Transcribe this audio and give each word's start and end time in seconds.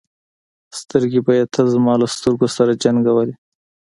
سترګې 0.79 1.19
به 1.25 1.33
یې 1.37 1.45
تل 1.53 1.65
زما 1.75 1.93
له 2.01 2.07
سترګو 2.15 2.47
سره 2.57 2.79
جنګولې. 2.83 3.35